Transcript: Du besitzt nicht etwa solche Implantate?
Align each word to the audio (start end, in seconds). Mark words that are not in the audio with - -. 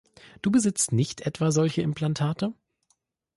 Du 0.41 0.49
besitzt 0.49 0.93
nicht 0.93 1.21
etwa 1.27 1.51
solche 1.51 1.83
Implantate? 1.83 2.53